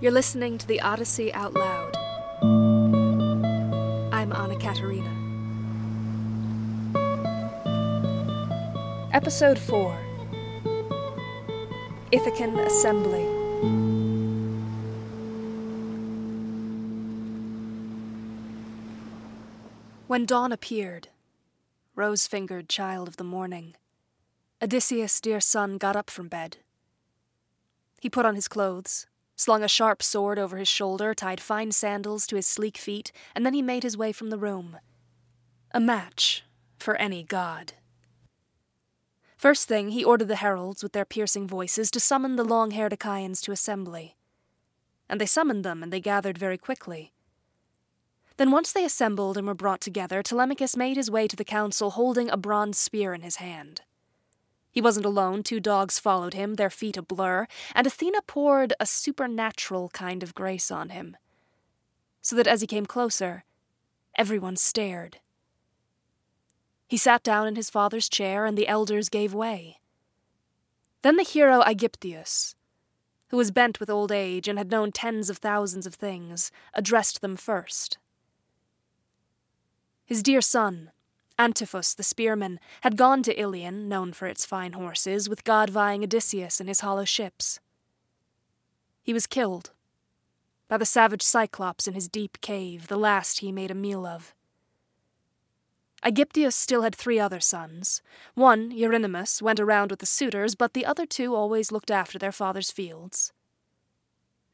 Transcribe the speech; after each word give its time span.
You're 0.00 0.12
listening 0.12 0.58
to 0.58 0.66
the 0.68 0.80
Odyssey 0.80 1.34
Out 1.34 1.54
Loud. 1.54 1.96
I'm 4.12 4.32
Anna 4.32 4.56
Katarina. 4.56 5.12
Episode 9.12 9.58
4 9.58 9.98
Ithacan 12.12 12.64
Assembly. 12.64 13.24
When 20.06 20.26
dawn 20.26 20.52
appeared, 20.52 21.08
rose 21.96 22.28
fingered 22.28 22.68
child 22.68 23.08
of 23.08 23.16
the 23.16 23.24
morning, 23.24 23.74
Odysseus' 24.62 25.20
dear 25.20 25.40
son 25.40 25.76
got 25.76 25.96
up 25.96 26.08
from 26.08 26.28
bed. 26.28 26.58
He 28.00 28.08
put 28.08 28.24
on 28.24 28.36
his 28.36 28.46
clothes, 28.46 29.08
slung 29.38 29.62
a 29.62 29.68
sharp 29.68 30.02
sword 30.02 30.38
over 30.38 30.58
his 30.58 30.68
shoulder, 30.68 31.14
tied 31.14 31.40
fine 31.40 31.72
sandals 31.72 32.26
to 32.26 32.36
his 32.36 32.46
sleek 32.46 32.76
feet, 32.76 33.12
and 33.34 33.46
then 33.46 33.54
he 33.54 33.62
made 33.62 33.84
his 33.84 33.96
way 33.96 34.12
from 34.12 34.30
the 34.30 34.38
room. 34.38 34.76
A 35.72 35.80
match 35.80 36.44
for 36.78 36.96
any 36.96 37.22
god. 37.22 37.72
First 39.36 39.68
thing, 39.68 39.90
he 39.90 40.04
ordered 40.04 40.26
the 40.26 40.36
heralds, 40.36 40.82
with 40.82 40.92
their 40.92 41.04
piercing 41.04 41.46
voices, 41.46 41.90
to 41.92 42.00
summon 42.00 42.34
the 42.34 42.44
long 42.44 42.72
haired 42.72 42.92
Achaeans 42.92 43.40
to 43.42 43.52
assembly. 43.52 44.16
And 45.08 45.20
they 45.20 45.26
summoned 45.26 45.64
them, 45.64 45.82
and 45.84 45.92
they 45.92 46.00
gathered 46.00 46.36
very 46.36 46.58
quickly. 46.58 47.12
Then, 48.36 48.50
once 48.50 48.72
they 48.72 48.84
assembled 48.84 49.36
and 49.36 49.46
were 49.46 49.54
brought 49.54 49.80
together, 49.80 50.22
Telemachus 50.22 50.76
made 50.76 50.96
his 50.96 51.10
way 51.10 51.28
to 51.28 51.36
the 51.36 51.44
council 51.44 51.90
holding 51.90 52.28
a 52.28 52.36
bronze 52.36 52.78
spear 52.78 53.14
in 53.14 53.22
his 53.22 53.36
hand. 53.36 53.82
He 54.70 54.80
wasn't 54.80 55.06
alone, 55.06 55.42
two 55.42 55.60
dogs 55.60 55.98
followed 55.98 56.34
him, 56.34 56.54
their 56.54 56.70
feet 56.70 56.96
a 56.96 57.02
blur, 57.02 57.46
and 57.74 57.86
Athena 57.86 58.22
poured 58.26 58.74
a 58.78 58.86
supernatural 58.86 59.88
kind 59.90 60.22
of 60.22 60.34
grace 60.34 60.70
on 60.70 60.90
him. 60.90 61.16
So 62.20 62.36
that 62.36 62.46
as 62.46 62.60
he 62.60 62.66
came 62.66 62.86
closer, 62.86 63.44
everyone 64.16 64.56
stared. 64.56 65.18
He 66.86 66.96
sat 66.96 67.22
down 67.22 67.46
in 67.46 67.56
his 67.56 67.70
father's 67.70 68.08
chair, 68.08 68.46
and 68.46 68.56
the 68.56 68.68
elders 68.68 69.08
gave 69.08 69.34
way. 69.34 69.80
Then 71.02 71.16
the 71.16 71.22
hero 71.22 71.62
Aegyptius, 71.62 72.54
who 73.28 73.36
was 73.36 73.50
bent 73.50 73.78
with 73.78 73.90
old 73.90 74.10
age 74.10 74.48
and 74.48 74.58
had 74.58 74.70
known 74.70 74.90
tens 74.90 75.30
of 75.30 75.38
thousands 75.38 75.86
of 75.86 75.94
things, 75.94 76.50
addressed 76.74 77.20
them 77.20 77.36
first. 77.36 77.98
His 80.04 80.22
dear 80.22 80.40
son, 80.40 80.90
Antiphus 81.38 81.94
the 81.94 82.02
spearman, 82.02 82.58
had 82.80 82.96
gone 82.96 83.22
to 83.22 83.40
Ilion, 83.40 83.88
known 83.88 84.12
for 84.12 84.26
its 84.26 84.44
fine 84.44 84.72
horses, 84.72 85.28
with 85.28 85.44
god 85.44 85.70
vying 85.70 86.02
Odysseus 86.02 86.58
and 86.58 86.68
his 86.68 86.80
hollow 86.80 87.04
ships. 87.04 87.60
He 89.02 89.12
was 89.12 89.26
killed 89.26 89.70
by 90.68 90.76
the 90.76 90.84
savage 90.84 91.22
Cyclops 91.22 91.88
in 91.88 91.94
his 91.94 92.08
deep 92.08 92.40
cave, 92.40 92.88
the 92.88 92.98
last 92.98 93.38
he 93.38 93.50
made 93.50 93.70
a 93.70 93.74
meal 93.74 94.04
of. 94.04 94.34
Aegyptius 96.04 96.54
still 96.54 96.82
had 96.82 96.94
three 96.94 97.18
other 97.18 97.40
sons. 97.40 98.02
One, 98.34 98.70
Eurynomus, 98.70 99.42
went 99.42 99.58
around 99.58 99.90
with 99.90 100.00
the 100.00 100.06
suitors, 100.06 100.54
but 100.54 100.74
the 100.74 100.86
other 100.86 101.06
two 101.06 101.34
always 101.34 101.72
looked 101.72 101.90
after 101.90 102.18
their 102.18 102.32
father's 102.32 102.70
fields. 102.70 103.32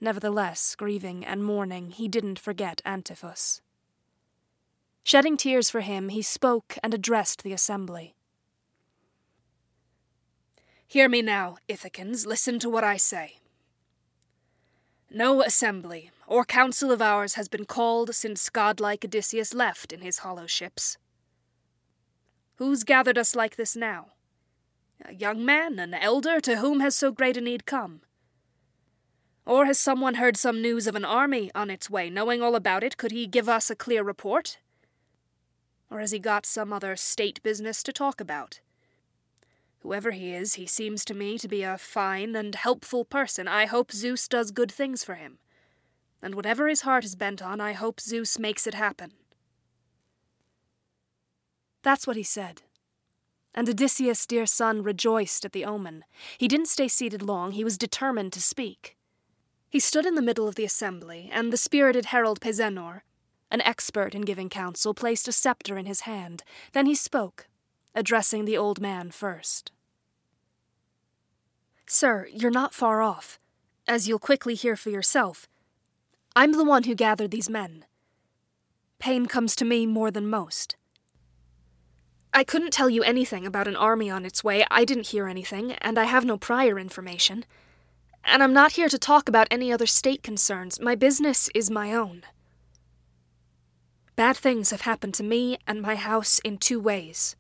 Nevertheless, 0.01 0.75
grieving 0.75 1.25
and 1.25 1.45
mourning, 1.45 1.91
he 1.91 2.09
didn't 2.09 2.39
forget 2.39 2.81
Antiphus. 2.85 3.61
Shedding 5.07 5.37
tears 5.37 5.69
for 5.69 5.83
him, 5.83 6.09
he 6.09 6.23
spoke 6.23 6.79
and 6.83 6.95
addressed 6.95 7.43
the 7.43 7.53
assembly. 7.53 8.15
Hear 10.87 11.11
me 11.11 11.21
now, 11.21 11.59
Ithacans, 11.69 12.27
listen 12.27 12.59
to 12.61 12.71
what 12.71 12.85
I 12.85 12.97
say. 12.97 13.37
No 15.11 15.43
assembly 15.43 16.11
or 16.27 16.45
council 16.47 16.91
of 16.91 17.03
ours 17.03 17.35
has 17.35 17.49
been 17.49 17.67
called 17.67 18.15
since 18.15 18.49
godlike 18.49 19.05
Odysseus 19.05 19.53
left 19.53 19.93
in 19.93 20.01
his 20.01 20.19
hollow 20.19 20.47
ships. 20.47 20.97
Who's 22.57 22.83
gathered 22.83 23.19
us 23.19 23.37
like 23.37 23.57
this 23.57 23.77
now? 23.77 24.13
A 25.05 25.13
young 25.13 25.45
man, 25.45 25.79
an 25.79 25.93
elder, 25.93 26.41
to 26.41 26.57
whom 26.57 26.81
has 26.81 26.97
so 26.97 27.13
great 27.13 27.37
a 27.37 27.43
need 27.43 27.67
come? 27.67 28.01
Or 29.45 29.67
has 29.67 29.79
someone 29.79 30.15
heard 30.15 30.39
some 30.39 30.63
news 30.63 30.87
of 30.87 30.95
an 30.95 31.05
army 31.05 31.51
on 31.55 31.69
its 31.69 31.91
way? 31.91 32.09
Knowing 32.09 32.41
all 32.41 32.55
about 32.55 32.83
it, 32.83 32.97
could 32.97 33.13
he 33.13 33.27
give 33.27 33.51
us 33.51 33.69
a 33.69 33.77
clear 33.77 34.03
report? 34.03 34.59
Or 35.95 36.01
has 36.01 36.11
he 36.11 36.19
got 36.19 36.45
some 36.45 36.73
other 36.73 36.97
state 36.97 37.41
business 37.45 37.81
to 37.85 37.93
talk 37.93 38.21
about? 38.21 38.59
Whoever 39.79 40.11
he 40.11 40.35
is, 40.35 40.55
he 40.55 40.67
seems 40.67 41.05
to 41.05 41.15
me 41.15 41.39
to 41.39 41.47
be 41.47 41.63
a 41.63 41.79
fine 41.79 42.35
and 42.35 42.53
helpful 42.53 43.05
person. 43.05 43.47
I 43.47 43.67
hope 43.67 43.93
Zeus 43.93 44.27
does 44.27 44.51
good 44.51 44.73
things 44.73 45.05
for 45.05 45.15
him. 45.15 45.39
And 46.21 46.35
whatever 46.35 46.67
his 46.67 46.81
heart 46.81 47.05
is 47.05 47.15
bent 47.15 47.41
on, 47.41 47.61
I 47.61 47.75
hope 47.75 48.01
Zeus 48.01 48.41
makes 48.41 48.67
it 48.67 48.75
happen. 48.75 49.13
That's 51.85 52.09
what 52.09 52.17
he 52.17 52.25
said. 52.25 52.63
And 53.55 53.69
Odysseus' 53.69 54.27
dear 54.27 54.47
son 54.47 54.83
rejoiced 54.83 55.45
at 55.45 55.53
the 55.53 55.65
omen. 55.65 56.05
He 56.39 56.49
didn't 56.49 56.67
stay 56.67 56.89
seated 56.89 57.23
long, 57.23 57.53
he 57.53 57.63
was 57.63 57.79
determined 57.79 58.33
to 58.33 58.43
speak. 58.43 58.97
He 59.71 59.79
stood 59.79 60.07
in 60.07 60.17
the 60.17 60.23
middle 60.23 60.49
of 60.49 60.57
the 60.57 60.65
assembly, 60.65 61.31
and 61.33 61.53
the 61.53 61.57
spirited 61.57 62.07
herald 62.07 62.41
Peisenor, 62.41 63.03
an 63.51 63.61
expert 63.63 64.15
in 64.15 64.23
giving 64.23 64.49
counsel, 64.49 64.95
placed 64.95 65.29
a 65.29 65.33
scepter 65.33 65.79
in 65.79 65.87
his 65.87 66.01
hand. 66.01 66.43
Then 66.73 66.87
he 66.87 66.95
spoke, 66.95 67.47
addressing 67.95 68.45
the 68.45 68.57
old 68.57 68.81
man 68.81 69.11
first. 69.11 69.71
Sir, 71.87 72.27
you're 72.33 72.51
not 72.51 72.75
far 72.75 73.03
off, 73.03 73.39
as 73.87 74.09
you'll 74.09 74.19
quickly 74.19 74.55
hear 74.55 74.77
for 74.77 74.91
yourself. 74.91 75.49
I'm 76.35 76.53
the 76.53 76.65
one 76.65 76.85
who 76.85 76.95
gathered 76.95 77.31
these 77.31 77.51
men. 77.51 77.85
Pain 78.99 79.27
comes 79.27 79.55
to 79.57 79.65
me 79.65 79.87
more 79.87 80.11
than 80.11 80.29
most. 80.29 80.77
I 82.33 82.43
couldn't 82.43 82.73
tell 82.73 82.91
you 82.91 83.05
anything 83.05 83.47
about 83.47 83.69
an 83.69 83.77
army 83.77 84.11
on 84.11 84.25
its 84.25 84.43
way. 84.43 84.65
I 84.71 84.85
didn't 84.85 85.09
hear 85.09 85.29
anything, 85.29 85.73
and 85.75 85.99
I 85.99 86.05
have 86.05 86.25
no 86.25 86.37
prior 86.37 86.81
information. 86.81 87.45
And 88.25 88.43
I'm 88.43 88.53
not 88.53 88.73
here 88.73 88.89
to 88.89 88.99
talk 88.99 89.29
about 89.29 89.47
any 89.51 89.73
other 89.73 89.87
state 89.87 90.23
concerns. 90.23 90.81
My 90.81 90.97
business 90.97 91.49
is 91.55 91.71
my 91.71 91.93
own. 91.93 92.23
Bad 94.17 94.37
things 94.37 94.71
have 94.71 94.83
happened 94.83 95.15
to 95.15 95.25
me 95.25 95.59
and 95.67 95.83
my 95.83 95.97
house 95.97 96.39
in 96.45 96.59
two 96.59 96.79
ways. 96.79 97.35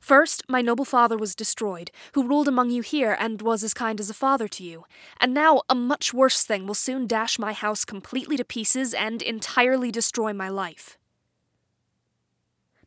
First, 0.00 0.42
my 0.48 0.60
noble 0.62 0.84
father 0.84 1.16
was 1.16 1.34
destroyed, 1.34 1.90
who 2.12 2.26
ruled 2.26 2.48
among 2.48 2.70
you 2.70 2.82
here 2.82 3.16
and 3.18 3.40
was 3.40 3.62
as 3.62 3.74
kind 3.74 4.00
as 4.00 4.10
a 4.10 4.14
father 4.14 4.48
to 4.48 4.62
you. 4.62 4.84
And 5.20 5.32
now 5.32 5.62
a 5.68 5.74
much 5.74 6.12
worse 6.12 6.44
thing 6.44 6.66
will 6.66 6.74
soon 6.74 7.06
dash 7.06 7.38
my 7.38 7.52
house 7.52 7.84
completely 7.84 8.36
to 8.36 8.44
pieces 8.44 8.94
and 8.94 9.22
entirely 9.22 9.90
destroy 9.90 10.32
my 10.32 10.48
life. 10.48 10.98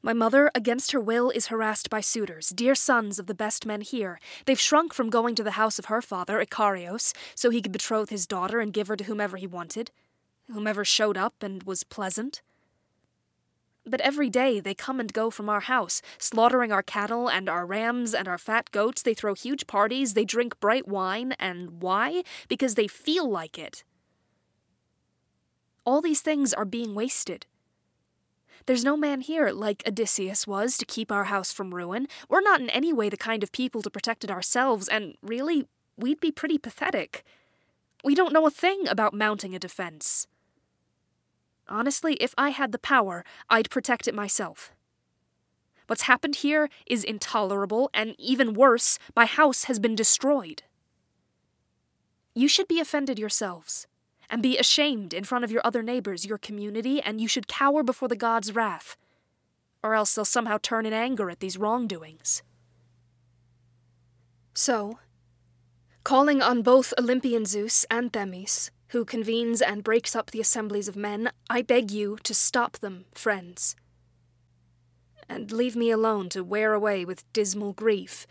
My 0.03 0.13
mother, 0.13 0.51
against 0.55 0.91
her 0.91 0.99
will, 0.99 1.31
is 1.31 1.47
harassed 1.47 1.89
by 1.89 2.01
suitors, 2.01 2.49
dear 2.49 2.75
sons 2.75 3.19
of 3.19 3.25
the 3.25 3.33
best 3.33 3.65
men 3.65 3.81
here. 3.81 4.19
They've 4.45 4.59
shrunk 4.59 4.93
from 4.93 5.09
going 5.09 5.35
to 5.35 5.43
the 5.43 5.51
house 5.51 5.79
of 5.79 5.85
her 5.85 6.01
father, 6.01 6.39
Icarios, 6.43 7.13
so 7.35 7.49
he 7.49 7.61
could 7.61 7.71
betroth 7.71 8.09
his 8.09 8.27
daughter 8.27 8.59
and 8.59 8.73
give 8.73 8.87
her 8.87 8.95
to 8.95 9.03
whomever 9.03 9.37
he 9.37 9.47
wanted, 9.47 9.91
whomever 10.51 10.85
showed 10.85 11.17
up 11.17 11.41
and 11.41 11.63
was 11.63 11.83
pleasant. 11.83 12.41
But 13.87 14.01
every 14.01 14.29
day 14.29 14.59
they 14.59 14.73
come 14.73 14.99
and 14.99 15.11
go 15.13 15.29
from 15.29 15.49
our 15.49 15.61
house, 15.61 16.01
slaughtering 16.17 16.71
our 16.71 16.83
cattle 16.83 17.29
and 17.29 17.47
our 17.47 17.65
rams 17.65 18.13
and 18.13 18.27
our 18.27 18.37
fat 18.37 18.71
goats. 18.71 19.01
They 19.01 19.13
throw 19.13 19.33
huge 19.33 19.67
parties, 19.67 20.13
they 20.13 20.25
drink 20.25 20.59
bright 20.59 20.87
wine, 20.87 21.33
and 21.39 21.81
why? 21.81 22.23
Because 22.47 22.75
they 22.75 22.87
feel 22.87 23.29
like 23.29 23.57
it. 23.57 23.83
All 25.85 26.01
these 26.01 26.21
things 26.21 26.53
are 26.53 26.65
being 26.65 26.93
wasted. 26.95 27.45
There's 28.65 28.83
no 28.83 28.97
man 28.97 29.21
here 29.21 29.51
like 29.51 29.83
Odysseus 29.87 30.45
was 30.45 30.77
to 30.77 30.85
keep 30.85 31.09
our 31.09 31.25
house 31.25 31.53
from 31.53 31.73
ruin. 31.73 32.07
We're 32.27 32.41
not 32.41 32.59
in 32.59 32.69
any 32.71 32.91
way 32.91 33.07
the 33.07 33.15
kind 33.15 33.41
of 33.41 33.53
people 33.53 33.81
to 33.81 33.89
protect 33.89 34.25
it 34.25 34.31
ourselves, 34.31 34.89
and 34.89 35.15
really, 35.21 35.65
we'd 35.95 36.19
be 36.19 36.31
pretty 36.31 36.57
pathetic. 36.57 37.23
We 38.03 38.13
don't 38.13 38.33
know 38.33 38.45
a 38.45 38.51
thing 38.51 38.85
about 38.89 39.13
mounting 39.13 39.55
a 39.55 39.59
defense. 39.59 40.27
Honestly, 41.69 42.13
if 42.15 42.33
I 42.37 42.49
had 42.49 42.71
the 42.71 42.79
power, 42.79 43.23
I'd 43.49 43.69
protect 43.69 44.07
it 44.07 44.15
myself. 44.15 44.71
What's 45.87 46.03
happened 46.03 46.37
here 46.37 46.69
is 46.85 47.03
intolerable, 47.03 47.89
and 47.93 48.15
even 48.17 48.53
worse, 48.53 48.99
my 49.15 49.25
house 49.25 49.65
has 49.65 49.79
been 49.79 49.95
destroyed. 49.95 50.63
You 52.35 52.47
should 52.47 52.67
be 52.67 52.79
offended 52.79 53.17
yourselves 53.17 53.87
and 54.29 54.43
be 54.43 54.57
ashamed 54.57 55.13
in 55.13 55.23
front 55.23 55.45
of 55.45 55.51
your 55.51 55.61
other 55.63 55.81
neighbors, 55.81 56.25
your 56.25 56.37
community, 56.37 57.01
and 57.01 57.21
you 57.21 57.27
should 57.27 57.47
cower 57.47 57.83
before 57.83 58.09
the 58.09 58.15
gods' 58.15 58.53
wrath, 58.53 58.97
or 59.81 59.95
else 59.95 60.13
they'll 60.13 60.25
somehow 60.25 60.57
turn 60.61 60.85
in 60.85 60.93
anger 60.93 61.29
at 61.29 61.39
these 61.39 61.57
wrongdoings. 61.57 62.43
So, 64.53 64.99
calling 66.03 66.41
on 66.41 66.61
both 66.61 66.93
Olympian 66.97 67.45
Zeus 67.45 67.85
and 67.89 68.11
Themis, 68.11 68.71
who 68.89 69.05
convenes 69.05 69.61
and 69.61 69.83
breaks 69.83 70.15
up 70.15 70.31
the 70.31 70.39
assemblies 70.39 70.87
of 70.87 70.95
men, 70.95 71.31
I 71.49 71.61
beg 71.61 71.91
you 71.91 72.17
to 72.23 72.33
stop 72.33 72.77
them, 72.79 73.05
friends. 73.13 73.75
And 75.29 75.51
leave 75.51 75.75
me 75.75 75.91
alone 75.91 76.29
to 76.29 76.43
wear 76.43 76.73
away 76.73 77.03
with 77.03 77.31
dismal 77.33 77.73
grief. 77.73 78.25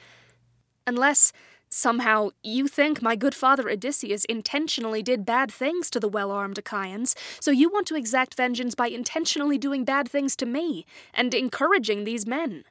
Unless 0.86 1.32
Somehow, 1.68 2.30
you 2.42 2.68
think 2.68 3.02
my 3.02 3.16
good 3.16 3.34
father 3.34 3.68
Odysseus 3.68 4.24
intentionally 4.26 5.02
did 5.02 5.26
bad 5.26 5.50
things 5.50 5.90
to 5.90 6.00
the 6.00 6.08
well 6.08 6.30
armed 6.30 6.58
Achaeans, 6.58 7.14
so 7.40 7.50
you 7.50 7.68
want 7.68 7.86
to 7.88 7.96
exact 7.96 8.34
vengeance 8.34 8.74
by 8.74 8.86
intentionally 8.86 9.58
doing 9.58 9.84
bad 9.84 10.08
things 10.08 10.36
to 10.36 10.46
me 10.46 10.86
and 11.12 11.34
encouraging 11.34 12.04
these 12.04 12.26
men. 12.26 12.64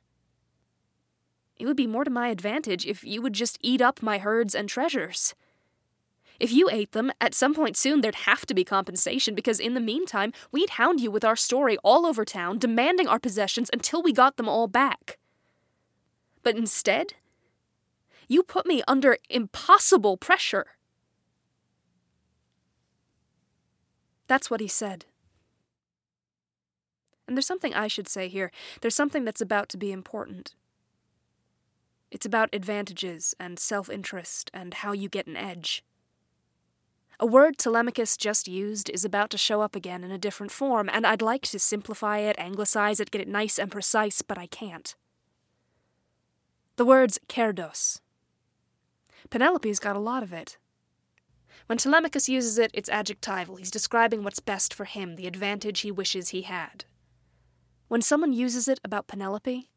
It 1.57 1.65
would 1.65 1.77
be 1.77 1.87
more 1.87 2.03
to 2.03 2.09
my 2.09 2.29
advantage 2.29 2.85
if 2.85 3.03
you 3.03 3.21
would 3.21 3.33
just 3.33 3.57
eat 3.61 3.81
up 3.81 4.01
my 4.01 4.17
herds 4.17 4.55
and 4.55 4.67
treasures. 4.67 5.35
If 6.39 6.51
you 6.51 6.69
ate 6.69 6.91
them, 6.91 7.11
at 7.21 7.33
some 7.33 7.53
point 7.53 7.77
soon 7.77 8.01
there'd 8.01 8.15
have 8.15 8.45
to 8.47 8.53
be 8.53 8.63
compensation 8.63 9.35
because 9.35 9.59
in 9.59 9.73
the 9.73 9.79
meantime, 9.79 10.33
we'd 10.51 10.71
hound 10.71 10.99
you 10.99 11.11
with 11.11 11.23
our 11.23 11.35
story 11.35 11.77
all 11.83 12.05
over 12.05 12.25
town, 12.25 12.59
demanding 12.59 13.07
our 13.07 13.19
possessions 13.19 13.69
until 13.71 14.01
we 14.01 14.13
got 14.13 14.37
them 14.37 14.49
all 14.49 14.67
back. 14.67 15.17
But 16.43 16.55
instead, 16.55 17.13
you 18.27 18.43
put 18.43 18.65
me 18.65 18.81
under 18.87 19.17
impossible 19.29 20.17
pressure. 20.17 20.65
That's 24.27 24.49
what 24.49 24.59
he 24.61 24.67
said. 24.67 25.05
And 27.27 27.35
there's 27.35 27.47
something 27.47 27.73
I 27.73 27.87
should 27.87 28.07
say 28.07 28.27
here. 28.27 28.51
There's 28.81 28.95
something 28.95 29.25
that's 29.25 29.41
about 29.41 29.69
to 29.69 29.77
be 29.77 29.91
important. 29.91 30.53
It's 32.11 32.25
about 32.25 32.49
advantages 32.53 33.33
and 33.39 33.57
self 33.57 33.89
interest 33.89 34.51
and 34.53 34.73
how 34.75 34.91
you 34.91 35.09
get 35.09 35.27
an 35.27 35.35
edge. 35.35 35.83
A 37.19 37.25
word 37.25 37.57
Telemachus 37.57 38.17
just 38.17 38.47
used 38.47 38.89
is 38.89 39.05
about 39.05 39.29
to 39.29 39.37
show 39.37 39.61
up 39.61 39.75
again 39.75 40.03
in 40.03 40.11
a 40.11 40.17
different 40.17 40.51
form, 40.51 40.89
and 40.91 41.07
I'd 41.07 41.21
like 41.21 41.43
to 41.43 41.59
simplify 41.59 42.19
it, 42.19 42.35
anglicize 42.37 42.99
it, 42.99 43.11
get 43.11 43.21
it 43.21 43.27
nice 43.27 43.57
and 43.57 43.71
precise, 43.71 44.21
but 44.21 44.37
I 44.37 44.47
can't. 44.47 44.95
The 46.75 46.85
word's 46.85 47.19
kerdos. 47.29 48.01
Penelope's 49.29 49.79
got 49.79 49.95
a 49.95 49.99
lot 49.99 50.23
of 50.23 50.33
it. 50.33 50.57
When 51.67 51.77
Telemachus 51.77 52.27
uses 52.27 52.59
it, 52.59 52.69
it's 52.73 52.89
adjectival. 52.89 53.55
He's 53.55 53.71
describing 53.71 54.23
what's 54.23 54.41
best 54.41 54.73
for 54.73 54.85
him, 54.85 55.15
the 55.15 55.25
advantage 55.25 55.81
he 55.81 55.91
wishes 55.91 56.29
he 56.29 56.41
had. 56.41 56.83
When 57.87 58.01
someone 58.01 58.33
uses 58.33 58.67
it 58.67 58.79
about 58.83 59.07
Penelope, 59.07 59.69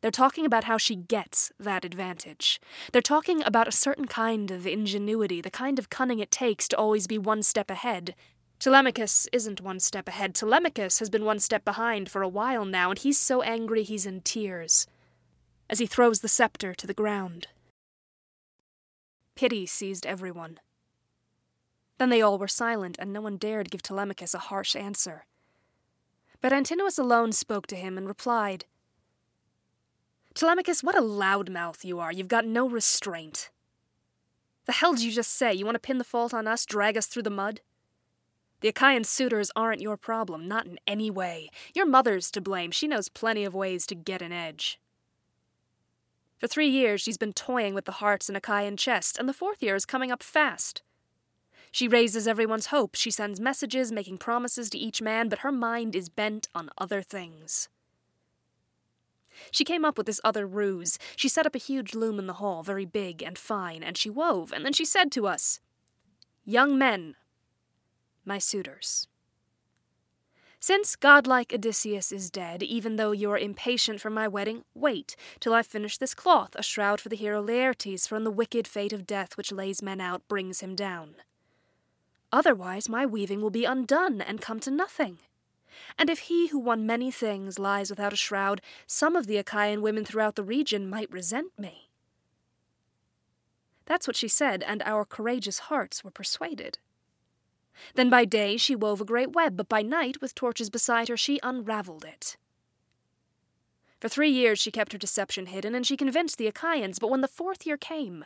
they're 0.00 0.10
talking 0.10 0.46
about 0.46 0.64
how 0.64 0.78
she 0.78 0.96
gets 0.96 1.52
that 1.58 1.84
advantage. 1.84 2.60
They're 2.92 3.02
talking 3.02 3.42
about 3.44 3.68
a 3.68 3.72
certain 3.72 4.06
kind 4.06 4.50
of 4.50 4.66
ingenuity, 4.66 5.40
the 5.40 5.50
kind 5.50 5.78
of 5.78 5.90
cunning 5.90 6.20
it 6.20 6.30
takes 6.30 6.66
to 6.68 6.76
always 6.76 7.06
be 7.06 7.18
one 7.18 7.42
step 7.42 7.70
ahead. 7.70 8.14
Telemachus 8.58 9.28
isn't 9.32 9.60
one 9.60 9.80
step 9.80 10.08
ahead. 10.08 10.34
Telemachus 10.34 10.98
has 10.98 11.10
been 11.10 11.24
one 11.24 11.38
step 11.38 11.64
behind 11.64 12.10
for 12.10 12.22
a 12.22 12.28
while 12.28 12.64
now, 12.64 12.90
and 12.90 12.98
he's 12.98 13.18
so 13.18 13.42
angry 13.42 13.82
he's 13.82 14.06
in 14.06 14.20
tears 14.20 14.86
as 15.68 15.78
he 15.78 15.86
throws 15.86 16.20
the 16.20 16.28
scepter 16.28 16.74
to 16.74 16.86
the 16.86 16.94
ground. 16.94 17.46
Pity 19.36 19.64
seized 19.66 20.04
everyone. 20.04 20.58
Then 21.98 22.10
they 22.10 22.20
all 22.20 22.38
were 22.38 22.48
silent, 22.48 22.96
and 22.98 23.12
no 23.12 23.20
one 23.20 23.36
dared 23.36 23.70
give 23.70 23.82
Telemachus 23.82 24.34
a 24.34 24.38
harsh 24.38 24.74
answer. 24.74 25.26
But 26.40 26.52
Antinous 26.52 26.98
alone 26.98 27.32
spoke 27.32 27.66
to 27.68 27.76
him 27.76 27.96
and 27.96 28.08
replied, 28.08 28.64
Telemachus, 30.34 30.82
what 30.82 30.96
a 30.96 31.02
loudmouth 31.02 31.84
you 31.84 31.98
are. 31.98 32.12
You've 32.12 32.28
got 32.28 32.46
no 32.46 32.68
restraint. 32.68 33.50
The 34.66 34.72
hell 34.72 34.94
did 34.94 35.02
you 35.02 35.10
just 35.10 35.32
say? 35.32 35.52
You 35.52 35.64
want 35.64 35.74
to 35.74 35.80
pin 35.80 35.98
the 35.98 36.04
fault 36.04 36.32
on 36.32 36.46
us, 36.46 36.64
drag 36.64 36.96
us 36.96 37.06
through 37.06 37.24
the 37.24 37.30
mud? 37.30 37.60
The 38.60 38.68
Achaean 38.68 39.04
suitors 39.04 39.50
aren't 39.56 39.80
your 39.80 39.96
problem, 39.96 40.46
not 40.46 40.66
in 40.66 40.78
any 40.86 41.10
way. 41.10 41.50
Your 41.74 41.86
mother's 41.86 42.30
to 42.32 42.40
blame. 42.40 42.70
She 42.70 42.86
knows 42.86 43.08
plenty 43.08 43.44
of 43.44 43.54
ways 43.54 43.86
to 43.86 43.94
get 43.94 44.22
an 44.22 44.32
edge. 44.32 44.78
For 46.38 46.46
three 46.46 46.68
years, 46.68 47.00
she's 47.00 47.18
been 47.18 47.32
toying 47.32 47.74
with 47.74 47.84
the 47.84 47.92
hearts 47.92 48.28
in 48.28 48.36
Achaean 48.36 48.76
chests, 48.76 49.18
and 49.18 49.28
the 49.28 49.34
fourth 49.34 49.62
year 49.62 49.74
is 49.74 49.84
coming 49.84 50.10
up 50.10 50.22
fast. 50.22 50.82
She 51.70 51.88
raises 51.88 52.28
everyone's 52.28 52.66
hopes, 52.66 52.98
she 52.98 53.10
sends 53.10 53.40
messages, 53.40 53.92
making 53.92 54.18
promises 54.18 54.70
to 54.70 54.78
each 54.78 55.02
man, 55.02 55.28
but 55.28 55.40
her 55.40 55.52
mind 55.52 55.94
is 55.94 56.08
bent 56.08 56.48
on 56.54 56.70
other 56.78 57.02
things. 57.02 57.68
She 59.50 59.64
came 59.64 59.84
up 59.84 59.96
with 59.96 60.06
this 60.06 60.20
other 60.24 60.46
ruse. 60.46 60.98
She 61.16 61.28
set 61.28 61.46
up 61.46 61.54
a 61.54 61.58
huge 61.58 61.94
loom 61.94 62.18
in 62.18 62.26
the 62.26 62.34
hall, 62.34 62.62
very 62.62 62.84
big 62.84 63.22
and 63.22 63.38
fine, 63.38 63.82
and 63.82 63.96
she 63.96 64.10
wove, 64.10 64.52
and 64.52 64.64
then 64.64 64.72
she 64.72 64.84
said 64.84 65.10
to 65.12 65.26
us, 65.26 65.60
Young 66.44 66.76
men, 66.78 67.16
my 68.24 68.38
suitors. 68.38 69.06
Since 70.62 70.94
godlike 70.94 71.54
Odysseus 71.54 72.12
is 72.12 72.30
dead, 72.30 72.62
even 72.62 72.96
though 72.96 73.12
you 73.12 73.30
are 73.30 73.38
impatient 73.38 73.98
for 73.98 74.10
my 74.10 74.28
wedding, 74.28 74.64
wait 74.74 75.16
till 75.40 75.54
I 75.54 75.62
finish 75.62 75.96
this 75.96 76.14
cloth, 76.14 76.54
a 76.54 76.62
shroud 76.62 77.00
for 77.00 77.08
the 77.08 77.16
hero 77.16 77.42
Laertes, 77.42 78.06
from 78.06 78.24
the 78.24 78.30
wicked 78.30 78.68
fate 78.68 78.92
of 78.92 79.06
death 79.06 79.38
which 79.38 79.52
lays 79.52 79.80
men 79.80 80.02
out 80.02 80.28
brings 80.28 80.60
him 80.60 80.74
down. 80.74 81.14
Otherwise, 82.30 82.90
my 82.90 83.06
weaving 83.06 83.40
will 83.40 83.50
be 83.50 83.64
undone 83.64 84.20
and 84.20 84.42
come 84.42 84.60
to 84.60 84.70
nothing. 84.70 85.18
And 85.98 86.10
if 86.10 86.20
he 86.20 86.48
who 86.48 86.58
won 86.58 86.86
many 86.86 87.10
things 87.10 87.58
lies 87.58 87.90
without 87.90 88.12
a 88.12 88.16
shroud, 88.16 88.60
some 88.86 89.16
of 89.16 89.26
the 89.26 89.36
Achaean 89.36 89.82
women 89.82 90.04
throughout 90.04 90.36
the 90.36 90.44
region 90.44 90.88
might 90.88 91.10
resent 91.12 91.58
me. 91.58 91.90
That's 93.86 94.06
what 94.06 94.16
she 94.16 94.28
said, 94.28 94.62
and 94.62 94.82
our 94.82 95.04
courageous 95.04 95.58
hearts 95.60 96.04
were 96.04 96.10
persuaded. 96.10 96.78
Then 97.94 98.10
by 98.10 98.24
day 98.24 98.56
she 98.56 98.76
wove 98.76 99.00
a 99.00 99.04
great 99.04 99.32
web, 99.32 99.56
but 99.56 99.68
by 99.68 99.82
night, 99.82 100.20
with 100.20 100.34
torches 100.34 100.70
beside 100.70 101.08
her, 101.08 101.16
she 101.16 101.40
unravelled 101.42 102.04
it. 102.04 102.36
For 104.00 104.08
three 104.08 104.30
years 104.30 104.58
she 104.58 104.70
kept 104.70 104.92
her 104.92 104.98
deception 104.98 105.46
hidden, 105.46 105.74
and 105.74 105.86
she 105.86 105.96
convinced 105.96 106.38
the 106.38 106.46
Achaeans, 106.46 106.98
but 106.98 107.10
when 107.10 107.20
the 107.20 107.28
fourth 107.28 107.66
year 107.66 107.76
came, 107.76 108.24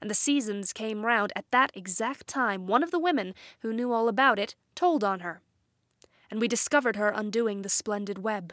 and 0.00 0.10
the 0.10 0.14
seasons 0.14 0.72
came 0.72 1.06
round, 1.06 1.32
at 1.36 1.50
that 1.50 1.70
exact 1.74 2.26
time 2.26 2.66
one 2.66 2.82
of 2.82 2.90
the 2.90 2.98
women, 2.98 3.34
who 3.60 3.72
knew 3.72 3.92
all 3.92 4.08
about 4.08 4.38
it, 4.38 4.54
told 4.74 5.02
on 5.04 5.20
her 5.20 5.40
and 6.30 6.40
we 6.40 6.48
discovered 6.48 6.96
her 6.96 7.08
undoing 7.08 7.62
the 7.62 7.68
splendid 7.68 8.18
web. 8.18 8.52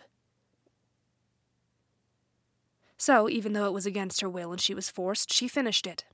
So, 2.98 3.28
even 3.28 3.54
though 3.54 3.66
it 3.66 3.74
was 3.74 3.86
against 3.86 4.22
her 4.22 4.30
will 4.30 4.52
and 4.52 4.62
she 4.62 4.74
was 4.74 4.90
forced, 4.90 5.34
she 5.34 5.48
finished 5.48 5.86
it. 5.86 6.06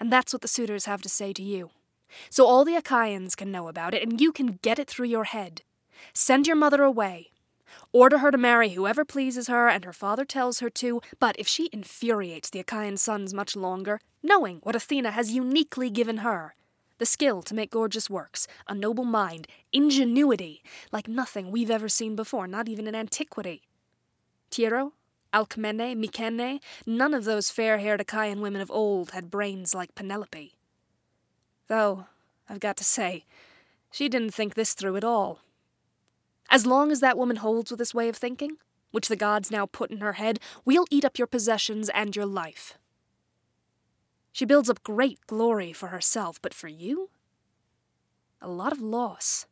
And 0.00 0.12
that's 0.12 0.32
what 0.32 0.42
the 0.42 0.48
suitors 0.48 0.86
have 0.86 1.02
to 1.02 1.08
say 1.08 1.32
to 1.32 1.42
you. 1.42 1.70
So 2.30 2.46
all 2.46 2.64
the 2.64 2.76
Achaeans 2.76 3.34
can 3.34 3.50
know 3.50 3.68
about 3.68 3.94
it, 3.94 4.02
and 4.02 4.20
you 4.20 4.32
can 4.32 4.58
get 4.62 4.78
it 4.78 4.88
through 4.88 5.06
your 5.06 5.24
head. 5.24 5.62
Send 6.12 6.46
your 6.46 6.56
mother 6.56 6.82
away. 6.82 7.30
Order 7.92 8.18
her 8.18 8.30
to 8.30 8.38
marry 8.38 8.70
whoever 8.70 9.04
pleases 9.04 9.48
her, 9.48 9.68
and 9.68 9.84
her 9.84 9.92
father 9.92 10.24
tells 10.24 10.60
her 10.60 10.70
to, 10.70 11.00
but 11.18 11.36
if 11.38 11.48
she 11.48 11.70
infuriates 11.72 12.50
the 12.50 12.60
Achaean 12.60 12.96
sons 12.96 13.32
much 13.32 13.56
longer, 13.56 14.00
knowing 14.22 14.58
what 14.62 14.76
Athena 14.76 15.12
has 15.12 15.32
uniquely 15.32 15.88
given 15.88 16.18
her, 16.18 16.54
the 17.02 17.06
skill 17.06 17.42
to 17.42 17.52
make 17.52 17.72
gorgeous 17.72 18.08
works, 18.08 18.46
a 18.68 18.76
noble 18.76 19.02
mind, 19.02 19.48
ingenuity, 19.72 20.62
like 20.92 21.08
nothing 21.08 21.50
we've 21.50 21.68
ever 21.68 21.88
seen 21.88 22.14
before, 22.14 22.46
not 22.46 22.68
even 22.68 22.86
in 22.86 22.94
antiquity. 22.94 23.62
Tyro, 24.50 24.92
Alcmene, 25.34 25.96
Mycene, 25.96 26.60
none 26.86 27.12
of 27.12 27.24
those 27.24 27.50
fair 27.50 27.78
haired 27.78 28.00
Achaean 28.00 28.40
women 28.40 28.60
of 28.60 28.70
old 28.70 29.10
had 29.10 29.32
brains 29.32 29.74
like 29.74 29.96
Penelope. 29.96 30.54
Though, 31.66 32.06
I've 32.48 32.60
got 32.60 32.76
to 32.76 32.84
say, 32.84 33.24
she 33.90 34.08
didn't 34.08 34.30
think 34.30 34.54
this 34.54 34.72
through 34.72 34.96
at 34.96 35.02
all. 35.02 35.40
As 36.50 36.66
long 36.66 36.92
as 36.92 37.00
that 37.00 37.18
woman 37.18 37.38
holds 37.38 37.72
with 37.72 37.80
this 37.80 37.92
way 37.92 38.08
of 38.08 38.14
thinking, 38.14 38.58
which 38.92 39.08
the 39.08 39.16
gods 39.16 39.50
now 39.50 39.66
put 39.66 39.90
in 39.90 39.98
her 39.98 40.12
head, 40.12 40.38
we'll 40.64 40.86
eat 40.88 41.04
up 41.04 41.18
your 41.18 41.26
possessions 41.26 41.88
and 41.88 42.14
your 42.14 42.26
life. 42.26 42.78
She 44.32 44.44
builds 44.44 44.70
up 44.70 44.82
great 44.82 45.18
glory 45.26 45.72
for 45.72 45.88
herself, 45.88 46.40
but 46.40 46.54
for 46.54 46.68
you? 46.68 47.10
A 48.40 48.48
lot 48.48 48.72
of 48.72 48.80
loss. 48.80 49.46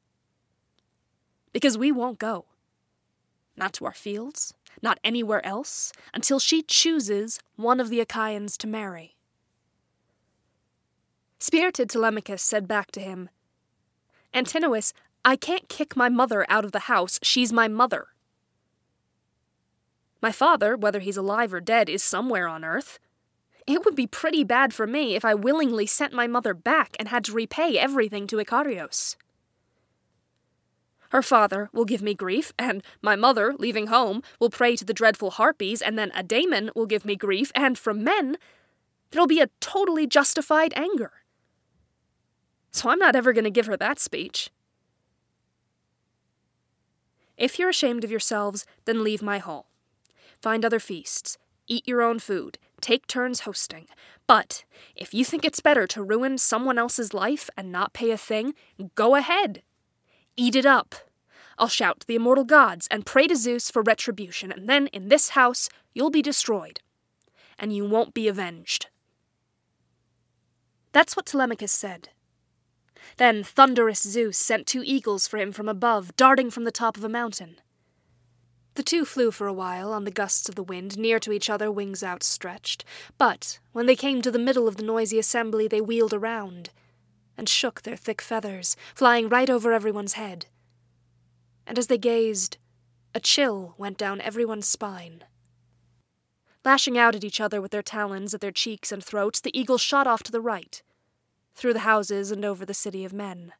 Because 1.52 1.76
we 1.76 1.92
won't 1.92 2.18
go. 2.18 2.46
Not 3.56 3.74
to 3.74 3.84
our 3.84 3.92
fields, 3.92 4.54
not 4.80 4.98
anywhere 5.04 5.44
else, 5.44 5.92
until 6.14 6.38
she 6.38 6.62
chooses 6.62 7.40
one 7.56 7.78
of 7.78 7.90
the 7.90 8.00
Achaeans 8.00 8.56
to 8.58 8.66
marry. 8.66 9.16
Spirited 11.38 11.90
Telemachus 11.90 12.42
said 12.42 12.66
back 12.66 12.90
to 12.92 13.00
him, 13.00 13.28
Antinous, 14.32 14.92
I 15.24 15.36
can't 15.36 15.68
kick 15.68 15.96
my 15.96 16.08
mother 16.08 16.46
out 16.48 16.64
of 16.64 16.72
the 16.72 16.80
house. 16.80 17.18
She's 17.22 17.52
my 17.52 17.68
mother. 17.68 18.08
My 20.22 20.32
father, 20.32 20.76
whether 20.76 21.00
he's 21.00 21.16
alive 21.16 21.52
or 21.52 21.60
dead, 21.60 21.88
is 21.88 22.02
somewhere 22.02 22.46
on 22.46 22.64
earth. 22.64 22.98
It 23.66 23.84
would 23.84 23.94
be 23.94 24.06
pretty 24.06 24.44
bad 24.44 24.72
for 24.72 24.86
me 24.86 25.14
if 25.14 25.24
I 25.24 25.34
willingly 25.34 25.86
sent 25.86 26.12
my 26.12 26.26
mother 26.26 26.54
back 26.54 26.96
and 26.98 27.08
had 27.08 27.24
to 27.24 27.32
repay 27.32 27.78
everything 27.78 28.26
to 28.28 28.36
Ikarios. 28.36 29.16
Her 31.10 31.22
father 31.22 31.68
will 31.72 31.84
give 31.84 32.02
me 32.02 32.14
grief, 32.14 32.52
and 32.58 32.84
my 33.02 33.16
mother, 33.16 33.54
leaving 33.58 33.88
home, 33.88 34.22
will 34.38 34.50
pray 34.50 34.76
to 34.76 34.84
the 34.84 34.94
dreadful 34.94 35.32
harpies, 35.32 35.82
and 35.82 35.98
then 35.98 36.12
a 36.14 36.22
daemon 36.22 36.70
will 36.74 36.86
give 36.86 37.04
me 37.04 37.16
grief, 37.16 37.50
and 37.54 37.76
from 37.76 38.04
men, 38.04 38.36
there'll 39.10 39.26
be 39.26 39.40
a 39.40 39.50
totally 39.58 40.06
justified 40.06 40.72
anger. 40.76 41.12
So 42.70 42.88
I'm 42.88 43.00
not 43.00 43.16
ever 43.16 43.32
going 43.32 43.44
to 43.44 43.50
give 43.50 43.66
her 43.66 43.76
that 43.76 43.98
speech. 43.98 44.50
If 47.36 47.58
you're 47.58 47.70
ashamed 47.70 48.04
of 48.04 48.10
yourselves, 48.10 48.64
then 48.84 49.02
leave 49.02 49.22
my 49.22 49.38
hall. 49.38 49.66
Find 50.40 50.64
other 50.64 50.78
feasts. 50.78 51.38
Eat 51.66 51.88
your 51.88 52.02
own 52.02 52.20
food. 52.20 52.58
Take 52.80 53.06
turns 53.06 53.40
hosting. 53.40 53.86
But 54.26 54.64
if 54.94 55.12
you 55.12 55.24
think 55.24 55.44
it's 55.44 55.60
better 55.60 55.86
to 55.88 56.02
ruin 56.02 56.38
someone 56.38 56.78
else's 56.78 57.14
life 57.14 57.50
and 57.56 57.70
not 57.70 57.92
pay 57.92 58.10
a 58.10 58.16
thing, 58.16 58.54
go 58.94 59.14
ahead. 59.14 59.62
Eat 60.36 60.56
it 60.56 60.66
up. 60.66 60.94
I'll 61.58 61.68
shout 61.68 62.00
to 62.00 62.06
the 62.06 62.14
immortal 62.14 62.44
gods 62.44 62.88
and 62.90 63.04
pray 63.04 63.26
to 63.26 63.36
Zeus 63.36 63.70
for 63.70 63.82
retribution, 63.82 64.50
and 64.50 64.68
then 64.68 64.86
in 64.88 65.08
this 65.08 65.30
house 65.30 65.68
you'll 65.92 66.10
be 66.10 66.22
destroyed. 66.22 66.80
And 67.58 67.74
you 67.74 67.84
won't 67.84 68.14
be 68.14 68.28
avenged. 68.28 68.86
That's 70.92 71.14
what 71.14 71.26
Telemachus 71.26 71.72
said. 71.72 72.08
Then 73.16 73.44
thunderous 73.44 74.02
Zeus 74.02 74.38
sent 74.38 74.66
two 74.66 74.82
eagles 74.84 75.28
for 75.28 75.36
him 75.36 75.52
from 75.52 75.68
above, 75.68 76.16
darting 76.16 76.50
from 76.50 76.64
the 76.64 76.72
top 76.72 76.96
of 76.96 77.04
a 77.04 77.08
mountain. 77.08 77.56
The 78.80 78.84
two 78.84 79.04
flew 79.04 79.30
for 79.30 79.46
a 79.46 79.52
while 79.52 79.92
on 79.92 80.04
the 80.04 80.10
gusts 80.10 80.48
of 80.48 80.54
the 80.54 80.62
wind, 80.62 80.96
near 80.96 81.20
to 81.20 81.32
each 81.32 81.50
other, 81.50 81.70
wings 81.70 82.02
outstretched. 82.02 82.82
But 83.18 83.58
when 83.72 83.84
they 83.84 83.94
came 83.94 84.22
to 84.22 84.30
the 84.30 84.38
middle 84.38 84.66
of 84.66 84.76
the 84.78 84.82
noisy 84.82 85.18
assembly, 85.18 85.68
they 85.68 85.82
wheeled 85.82 86.14
around 86.14 86.70
and 87.36 87.46
shook 87.46 87.82
their 87.82 87.94
thick 87.94 88.22
feathers, 88.22 88.78
flying 88.94 89.28
right 89.28 89.50
over 89.50 89.74
everyone's 89.74 90.14
head. 90.14 90.46
And 91.66 91.78
as 91.78 91.88
they 91.88 91.98
gazed, 91.98 92.56
a 93.14 93.20
chill 93.20 93.74
went 93.76 93.98
down 93.98 94.22
everyone's 94.22 94.66
spine. 94.66 95.24
Lashing 96.64 96.96
out 96.96 97.14
at 97.14 97.22
each 97.22 97.38
other 97.38 97.60
with 97.60 97.72
their 97.72 97.82
talons 97.82 98.32
at 98.32 98.40
their 98.40 98.50
cheeks 98.50 98.90
and 98.90 99.04
throats, 99.04 99.42
the 99.42 99.54
eagles 99.60 99.82
shot 99.82 100.06
off 100.06 100.22
to 100.22 100.32
the 100.32 100.40
right, 100.40 100.82
through 101.54 101.74
the 101.74 101.80
houses 101.80 102.30
and 102.30 102.46
over 102.46 102.64
the 102.64 102.72
city 102.72 103.04
of 103.04 103.12
men. 103.12 103.52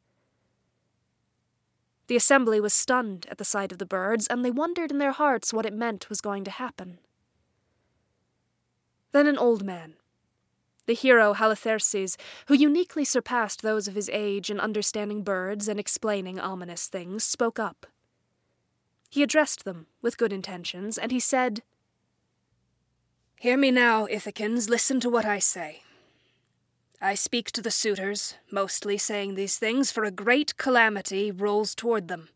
The 2.11 2.17
assembly 2.17 2.59
was 2.59 2.75
stunned 2.75 3.29
at 3.31 3.38
the 3.38 3.45
sight 3.45 3.71
of 3.71 3.79
the 3.79 3.87
birds, 3.87 4.26
and 4.26 4.45
they 4.45 4.50
wondered 4.50 4.90
in 4.90 4.99
their 4.99 5.12
hearts 5.12 5.52
what 5.52 5.64
it 5.64 5.73
meant 5.73 6.09
was 6.09 6.21
going 6.21 6.43
to 6.43 6.50
happen. 6.50 6.99
Then 9.12 9.29
an 9.29 9.38
old 9.38 9.64
man, 9.64 9.95
the 10.87 10.95
hero 10.95 11.35
Halitherses, 11.35 12.17
who 12.49 12.55
uniquely 12.55 13.05
surpassed 13.05 13.62
those 13.62 13.87
of 13.87 13.95
his 13.95 14.11
age 14.12 14.50
in 14.50 14.59
understanding 14.59 15.23
birds 15.23 15.69
and 15.69 15.79
explaining 15.79 16.40
ominous 16.40 16.88
things, 16.88 17.23
spoke 17.23 17.61
up. 17.61 17.87
He 19.09 19.23
addressed 19.23 19.64
them 19.64 19.87
with 20.02 20.19
good 20.19 20.33
intentions, 20.33 20.99
and 20.99 21.12
he 21.12 21.21
said, 21.21 21.62
Hear 23.37 23.57
me 23.57 23.71
now, 23.71 24.09
Ithacans, 24.09 24.69
listen 24.69 24.99
to 24.99 25.11
what 25.11 25.25
I 25.25 25.38
say. 25.38 25.83
I 27.02 27.14
speak 27.14 27.50
to 27.52 27.62
the 27.62 27.71
suitors, 27.71 28.35
mostly 28.52 28.99
saying 28.99 29.35
these 29.35 29.57
things, 29.57 29.90
for 29.90 30.04
a 30.04 30.11
great 30.11 30.59
calamity 30.59 31.30
rolls 31.30 31.75
toward 31.75 32.09
them. 32.09 32.28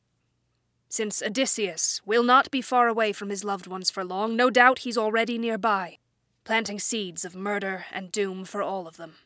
Since 0.89 1.23
Odysseus 1.23 2.01
will 2.07 2.23
not 2.23 2.51
be 2.51 2.63
far 2.63 2.89
away 2.89 3.13
from 3.13 3.29
his 3.29 3.45
loved 3.45 3.67
ones 3.67 3.91
for 3.91 4.05
long, 4.05 4.37
no 4.37 4.49
doubt 4.49 4.81
he's 4.81 4.97
already 4.97 5.37
nearby, 5.37 5.99
planting 6.45 6.79
seeds 6.79 7.27
of 7.27 7.37
murder 7.37 7.85
and 7.93 8.11
doom 8.11 8.47
for 8.47 8.63
all 8.63 8.87
of 8.87 8.97
them. 8.97 9.17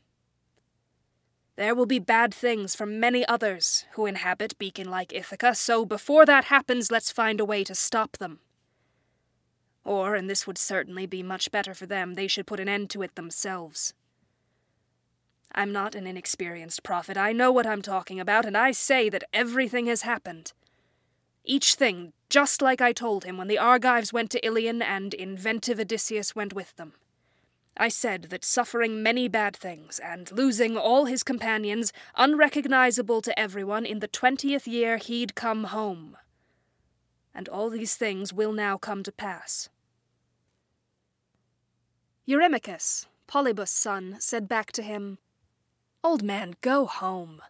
There 1.55 1.75
will 1.75 1.87
be 1.87 2.01
bad 2.01 2.35
things 2.35 2.75
for 2.75 2.87
many 2.87 3.27
others 3.27 3.85
who 3.93 4.07
inhabit 4.07 4.59
beacon 4.59 4.91
like 4.91 5.13
Ithaca, 5.13 5.55
so 5.55 5.85
before 5.85 6.27
that 6.27 6.47
happens, 6.47 6.91
let's 6.91 7.13
find 7.13 7.39
a 7.39 7.45
way 7.45 7.63
to 7.63 7.77
stop 7.77 8.17
them. 8.17 8.41
Or, 9.85 10.17
and 10.17 10.29
this 10.29 10.49
would 10.49 10.59
certainly 10.59 11.07
be 11.07 11.23
much 11.23 11.53
better 11.53 11.75
for 11.75 11.87
them, 11.87 12.15
they 12.15 12.27
should 12.27 12.47
put 12.47 12.61
an 12.61 12.69
end 12.69 12.91
to 12.91 13.03
it 13.03 13.15
themselves. 13.15 13.95
I'm 15.53 15.73
not 15.73 15.95
an 15.95 16.07
inexperienced 16.07 16.83
prophet. 16.83 17.17
I 17.17 17.33
know 17.33 17.51
what 17.51 17.67
I'm 17.67 17.83
talking 17.83 18.21
about, 18.21 18.45
and 18.45 18.57
I 18.57 18.71
say 18.71 19.09
that 19.09 19.25
everything 19.33 19.87
has 19.87 20.03
happened. 20.03 20.53
Each 21.45 21.75
thing, 21.75 22.13
just 22.29 22.61
like 22.61 22.81
I 22.81 22.93
told 22.93 23.25
him 23.25 23.39
when 23.39 23.49
the 23.49 23.59
Argives 23.59 24.13
went 24.13 24.31
to 24.33 24.47
Ilion 24.47 24.83
and 24.83 25.15
inventive 25.15 25.81
Odysseus 25.81 26.37
went 26.37 26.53
with 26.53 26.77
them. 26.77 26.93
I 27.77 27.89
said 27.89 28.25
that 28.25 28.45
suffering 28.45 29.03
many 29.03 29.29
bad 29.29 29.57
things, 29.57 29.99
and 29.99 30.31
losing 30.33 30.77
all 30.77 31.07
his 31.07 31.23
companions, 31.23 31.93
unrecognizable 32.17 33.23
to 33.23 33.39
everyone, 33.39 33.87
in 33.87 34.01
the 34.01 34.09
twentieth 34.09 34.67
year 34.67 34.97
he'd 34.97 35.35
come 35.35 35.65
home. 35.65 36.17
And 37.35 37.49
all 37.49 37.71
these 37.71 37.95
things 37.95 38.33
will 38.33 38.53
now 38.53 38.77
come 38.77 39.03
to 39.05 39.13
pass. 39.13 39.69
Eurymachus, 42.29 43.07
Polybus' 43.27 43.69
son, 43.69 44.17
said 44.19 44.49
back 44.49 44.73
to 44.73 44.83
him, 44.83 45.19
Old 46.05 46.23
man, 46.23 46.55
go 46.61 46.87
home. 46.87 47.43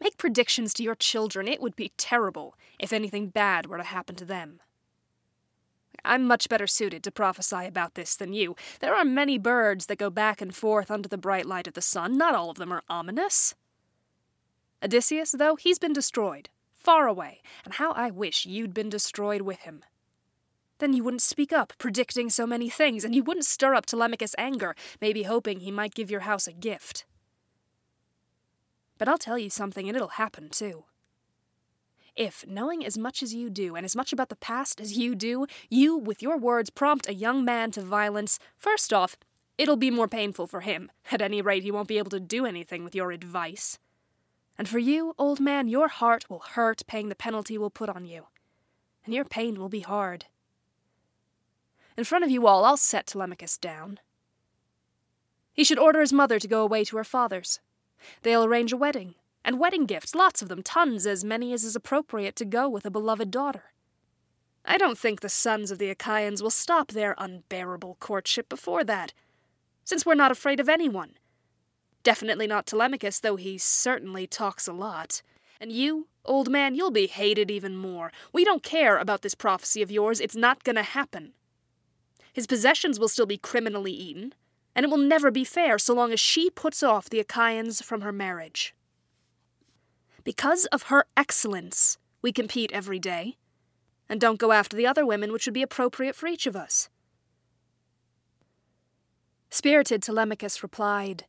Make 0.00 0.16
predictions 0.16 0.72
to 0.74 0.82
your 0.82 0.94
children. 0.94 1.48
It 1.48 1.60
would 1.60 1.76
be 1.76 1.92
terrible 1.96 2.54
if 2.78 2.92
anything 2.92 3.28
bad 3.28 3.66
were 3.66 3.76
to 3.76 3.82
happen 3.82 4.16
to 4.16 4.24
them. 4.24 4.60
I'm 6.04 6.26
much 6.26 6.48
better 6.48 6.66
suited 6.66 7.02
to 7.04 7.10
prophesy 7.10 7.66
about 7.66 7.94
this 7.94 8.16
than 8.16 8.32
you. 8.32 8.56
There 8.80 8.94
are 8.94 9.04
many 9.04 9.36
birds 9.36 9.86
that 9.86 9.98
go 9.98 10.08
back 10.08 10.40
and 10.40 10.54
forth 10.54 10.90
under 10.90 11.08
the 11.08 11.18
bright 11.18 11.44
light 11.44 11.66
of 11.66 11.74
the 11.74 11.82
sun. 11.82 12.16
Not 12.16 12.34
all 12.34 12.50
of 12.50 12.56
them 12.56 12.72
are 12.72 12.82
ominous. 12.88 13.54
Odysseus, 14.82 15.32
though, 15.32 15.56
he's 15.56 15.78
been 15.78 15.92
destroyed, 15.92 16.48
far 16.74 17.06
away, 17.06 17.42
and 17.64 17.74
how 17.74 17.92
I 17.92 18.10
wish 18.10 18.46
you'd 18.46 18.72
been 18.72 18.88
destroyed 18.88 19.42
with 19.42 19.60
him. 19.60 19.84
Then 20.78 20.94
you 20.94 21.04
wouldn't 21.04 21.20
speak 21.20 21.52
up, 21.52 21.74
predicting 21.76 22.30
so 22.30 22.46
many 22.46 22.70
things, 22.70 23.04
and 23.04 23.14
you 23.14 23.22
wouldn't 23.22 23.44
stir 23.44 23.74
up 23.74 23.84
Telemachus' 23.84 24.34
anger, 24.38 24.74
maybe 24.98 25.24
hoping 25.24 25.60
he 25.60 25.70
might 25.70 25.94
give 25.94 26.10
your 26.10 26.20
house 26.20 26.46
a 26.46 26.52
gift. 26.54 27.04
But 29.00 29.08
I'll 29.08 29.16
tell 29.16 29.38
you 29.38 29.48
something, 29.48 29.88
and 29.88 29.96
it'll 29.96 30.08
happen 30.08 30.50
too. 30.50 30.84
If, 32.14 32.44
knowing 32.46 32.84
as 32.84 32.98
much 32.98 33.22
as 33.22 33.32
you 33.32 33.48
do, 33.48 33.74
and 33.74 33.86
as 33.86 33.96
much 33.96 34.12
about 34.12 34.28
the 34.28 34.36
past 34.36 34.78
as 34.78 34.98
you 34.98 35.14
do, 35.14 35.46
you, 35.70 35.96
with 35.96 36.20
your 36.20 36.36
words, 36.36 36.68
prompt 36.68 37.08
a 37.08 37.14
young 37.14 37.42
man 37.42 37.70
to 37.70 37.80
violence, 37.80 38.38
first 38.58 38.92
off, 38.92 39.16
it'll 39.56 39.78
be 39.78 39.90
more 39.90 40.06
painful 40.06 40.46
for 40.46 40.60
him. 40.60 40.92
At 41.10 41.22
any 41.22 41.40
rate, 41.40 41.62
he 41.62 41.70
won't 41.70 41.88
be 41.88 41.96
able 41.96 42.10
to 42.10 42.20
do 42.20 42.44
anything 42.44 42.84
with 42.84 42.94
your 42.94 43.10
advice. 43.10 43.78
And 44.58 44.68
for 44.68 44.78
you, 44.78 45.14
old 45.16 45.40
man, 45.40 45.66
your 45.66 45.88
heart 45.88 46.28
will 46.28 46.40
hurt 46.50 46.82
paying 46.86 47.08
the 47.08 47.14
penalty 47.14 47.56
we'll 47.56 47.70
put 47.70 47.88
on 47.88 48.04
you. 48.04 48.26
And 49.06 49.14
your 49.14 49.24
pain 49.24 49.58
will 49.58 49.70
be 49.70 49.80
hard. 49.80 50.26
In 51.96 52.04
front 52.04 52.24
of 52.24 52.30
you 52.30 52.46
all, 52.46 52.66
I'll 52.66 52.76
set 52.76 53.06
Telemachus 53.06 53.56
down. 53.56 53.98
He 55.54 55.64
should 55.64 55.78
order 55.78 56.02
his 56.02 56.12
mother 56.12 56.38
to 56.38 56.46
go 56.46 56.60
away 56.60 56.84
to 56.84 56.98
her 56.98 57.04
father's. 57.04 57.60
They'll 58.22 58.44
arrange 58.44 58.72
a 58.72 58.76
wedding, 58.76 59.14
and 59.44 59.58
wedding 59.58 59.86
gifts, 59.86 60.14
lots 60.14 60.42
of 60.42 60.48
them, 60.48 60.62
tons, 60.62 61.06
as 61.06 61.24
many 61.24 61.52
as 61.52 61.64
is 61.64 61.76
appropriate 61.76 62.36
to 62.36 62.44
go 62.44 62.68
with 62.68 62.84
a 62.84 62.90
beloved 62.90 63.30
daughter. 63.30 63.72
I 64.64 64.76
don't 64.76 64.98
think 64.98 65.20
the 65.20 65.28
sons 65.28 65.70
of 65.70 65.78
the 65.78 65.90
Achaeans 65.90 66.42
will 66.42 66.50
stop 66.50 66.92
their 66.92 67.14
unbearable 67.18 67.96
courtship 68.00 68.48
before 68.48 68.84
that, 68.84 69.12
since 69.84 70.04
we're 70.04 70.14
not 70.14 70.30
afraid 70.30 70.60
of 70.60 70.68
anyone. 70.68 71.14
Definitely 72.02 72.46
not 72.46 72.66
Telemachus, 72.66 73.20
though 73.20 73.36
he 73.36 73.58
certainly 73.58 74.26
talks 74.26 74.66
a 74.68 74.72
lot. 74.72 75.22
And 75.60 75.72
you, 75.72 76.08
old 76.24 76.50
man, 76.50 76.74
you'll 76.74 76.90
be 76.90 77.06
hated 77.06 77.50
even 77.50 77.76
more. 77.76 78.12
We 78.32 78.44
don't 78.44 78.62
care 78.62 78.96
about 78.96 79.22
this 79.22 79.34
prophecy 79.34 79.82
of 79.82 79.90
yours, 79.90 80.20
it's 80.20 80.36
not 80.36 80.64
gonna 80.64 80.82
happen. 80.82 81.32
His 82.32 82.46
possessions 82.46 83.00
will 83.00 83.08
still 83.08 83.26
be 83.26 83.36
criminally 83.36 83.92
eaten, 83.92 84.34
and 84.74 84.84
it 84.84 84.90
will 84.90 84.98
never 84.98 85.30
be 85.30 85.44
fair 85.44 85.78
so 85.78 85.94
long 85.94 86.12
as 86.12 86.20
she 86.20 86.50
puts 86.50 86.82
off 86.82 87.10
the 87.10 87.20
Achaeans 87.20 87.82
from 87.82 88.00
her 88.02 88.12
marriage. 88.12 88.74
Because 90.24 90.66
of 90.66 90.84
her 90.84 91.06
excellence, 91.16 91.98
we 92.22 92.32
compete 92.32 92.70
every 92.72 92.98
day, 92.98 93.36
and 94.08 94.20
don't 94.20 94.38
go 94.38 94.52
after 94.52 94.76
the 94.76 94.86
other 94.86 95.06
women 95.06 95.32
which 95.32 95.46
would 95.46 95.54
be 95.54 95.62
appropriate 95.62 96.14
for 96.14 96.26
each 96.26 96.46
of 96.46 96.56
us. 96.56 96.88
Spirited 99.50 100.02
Telemachus 100.02 100.62
replied, 100.62 101.24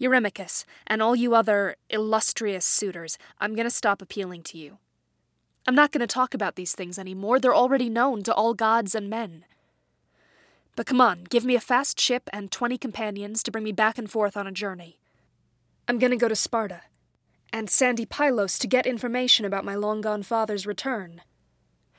Eurymachus, 0.00 0.64
and 0.86 1.02
all 1.02 1.14
you 1.14 1.34
other 1.34 1.76
illustrious 1.90 2.64
suitors, 2.64 3.18
I'm 3.38 3.54
going 3.54 3.66
to 3.66 3.70
stop 3.70 4.00
appealing 4.00 4.42
to 4.44 4.58
you. 4.58 4.78
I'm 5.66 5.74
not 5.74 5.92
going 5.92 6.00
to 6.00 6.06
talk 6.06 6.32
about 6.32 6.56
these 6.56 6.74
things 6.74 6.98
anymore. 6.98 7.38
They're 7.38 7.54
already 7.54 7.90
known 7.90 8.22
to 8.22 8.34
all 8.34 8.54
gods 8.54 8.94
and 8.94 9.10
men. 9.10 9.44
But 10.76 10.86
come 10.86 11.00
on, 11.00 11.24
give 11.24 11.44
me 11.44 11.54
a 11.54 11.60
fast 11.60 12.00
ship 12.00 12.28
and 12.32 12.50
twenty 12.50 12.78
companions 12.78 13.42
to 13.42 13.50
bring 13.50 13.64
me 13.64 13.72
back 13.72 13.98
and 13.98 14.10
forth 14.10 14.36
on 14.36 14.46
a 14.46 14.52
journey. 14.52 14.98
I'm 15.88 15.98
gonna 15.98 16.16
go 16.16 16.28
to 16.28 16.36
Sparta, 16.36 16.82
and 17.52 17.68
sandy 17.68 18.06
Pylos 18.06 18.58
to 18.60 18.68
get 18.68 18.86
information 18.86 19.44
about 19.44 19.64
my 19.64 19.74
long 19.74 20.00
gone 20.00 20.22
father's 20.22 20.66
return. 20.66 21.22